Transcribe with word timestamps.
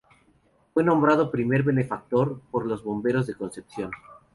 Fue 0.73 0.83
nombrado 0.83 1.29
primer 1.29 1.61
benefactor, 1.61 2.41
por 2.49 2.65
los 2.65 2.83
bomberos 2.83 3.27
de 3.27 3.35
Concepción. 3.35 3.91